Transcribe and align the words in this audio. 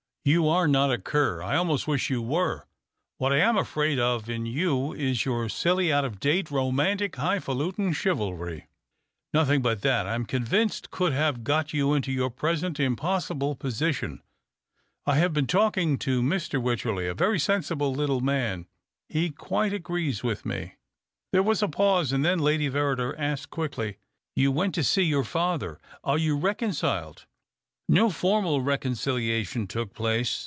You 0.23 0.47
are 0.49 0.67
not 0.67 0.91
a 0.91 0.99
cur, 0.99 1.41
I 1.41 1.55
almost 1.55 1.87
wish 1.87 2.11
you 2.11 2.21
were. 2.21 2.67
What 3.17 3.33
I 3.33 3.37
am 3.39 3.57
afraid 3.57 3.97
of 3.97 4.29
in 4.29 4.45
you 4.45 4.93
is 4.93 5.25
your 5.25 5.49
silly, 5.49 5.91
out 5.91 6.05
of 6.05 6.19
date, 6.19 6.51
romantic, 6.51 7.15
high 7.15 7.39
falutin 7.39 7.91
chivalry. 7.91 8.67
Nothinoj 9.33 9.63
but 9.63 9.81
that, 9.81 10.05
I 10.05 10.13
am 10.13 10.27
convinced, 10.27 10.91
could 10.91 11.11
have 11.11 11.43
got 11.43 11.73
you 11.73 11.95
into 11.95 12.11
your 12.11 12.29
present 12.29 12.79
impossible 12.79 13.55
position. 13.55 14.21
I 15.07 15.15
have 15.15 15.33
been 15.33 15.47
talking 15.47 15.97
to 15.97 16.21
Mr. 16.21 16.61
Wycherley— 16.61 17.07
a 17.09 17.15
very 17.15 17.39
sensible 17.39 17.91
little 17.91 18.21
man. 18.21 18.67
He 19.09 19.31
quite 19.31 19.73
agrees 19.73 20.21
with 20.23 20.45
me." 20.45 20.75
There 21.31 21.41
was 21.41 21.63
a 21.63 21.67
pause, 21.67 22.11
and 22.11 22.23
then 22.23 22.37
Lady 22.37 22.69
Verrider 22.69 23.15
asked 23.17 23.49
quickly— 23.49 23.97
"You 24.35 24.51
went 24.51 24.75
to 24.75 24.83
see 24.83 25.01
your 25.01 25.23
father— 25.23 25.79
are 26.03 26.19
you 26.19 26.37
reconciled?"" 26.37 27.25
No 28.01 28.09
formal 28.09 28.61
reconciliation 28.61 29.67
took 29.67 29.93
place. 29.93 30.39